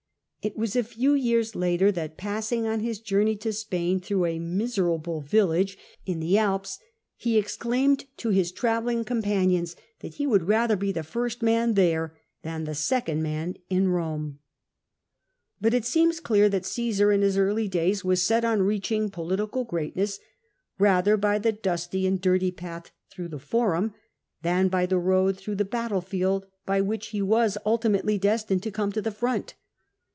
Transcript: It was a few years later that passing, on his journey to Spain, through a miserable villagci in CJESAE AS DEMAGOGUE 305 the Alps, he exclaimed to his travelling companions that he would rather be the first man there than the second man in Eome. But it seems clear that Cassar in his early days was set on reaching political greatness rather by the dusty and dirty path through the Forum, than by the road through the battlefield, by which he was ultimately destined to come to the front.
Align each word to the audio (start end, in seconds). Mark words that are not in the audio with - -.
It 0.43 0.57
was 0.57 0.75
a 0.75 0.83
few 0.83 1.13
years 1.13 1.55
later 1.55 1.91
that 1.91 2.17
passing, 2.17 2.65
on 2.65 2.79
his 2.79 2.99
journey 2.99 3.35
to 3.35 3.53
Spain, 3.53 3.99
through 3.99 4.25
a 4.25 4.39
miserable 4.39 5.21
villagci 5.21 5.77
in 6.07 6.17
CJESAE 6.17 6.17
AS 6.17 6.19
DEMAGOGUE 6.19 6.19
305 6.19 6.19
the 6.19 6.37
Alps, 6.39 6.79
he 7.17 7.37
exclaimed 7.37 8.05
to 8.17 8.29
his 8.31 8.51
travelling 8.51 9.05
companions 9.05 9.75
that 9.99 10.15
he 10.15 10.25
would 10.25 10.47
rather 10.47 10.75
be 10.75 10.91
the 10.91 11.03
first 11.03 11.43
man 11.43 11.75
there 11.75 12.17
than 12.41 12.63
the 12.63 12.73
second 12.73 13.21
man 13.21 13.57
in 13.69 13.85
Eome. 13.89 14.37
But 15.61 15.75
it 15.75 15.85
seems 15.85 16.19
clear 16.19 16.49
that 16.49 16.63
Cassar 16.63 17.11
in 17.13 17.21
his 17.21 17.37
early 17.37 17.67
days 17.67 18.03
was 18.03 18.23
set 18.23 18.43
on 18.43 18.63
reaching 18.63 19.11
political 19.11 19.63
greatness 19.63 20.17
rather 20.79 21.17
by 21.17 21.37
the 21.37 21.51
dusty 21.51 22.07
and 22.07 22.19
dirty 22.19 22.49
path 22.49 22.89
through 23.11 23.27
the 23.27 23.37
Forum, 23.37 23.93
than 24.41 24.69
by 24.69 24.87
the 24.87 24.97
road 24.97 25.37
through 25.37 25.57
the 25.57 25.65
battlefield, 25.65 26.47
by 26.65 26.81
which 26.81 27.09
he 27.09 27.21
was 27.21 27.59
ultimately 27.63 28.17
destined 28.17 28.63
to 28.63 28.71
come 28.71 28.91
to 28.91 29.03
the 29.03 29.11
front. 29.11 29.53